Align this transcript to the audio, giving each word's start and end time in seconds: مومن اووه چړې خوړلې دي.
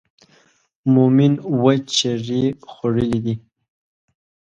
مومن 0.93 1.33
اووه 1.49 1.73
چړې 1.95 2.43
خوړلې 2.71 3.19
دي. 3.25 3.35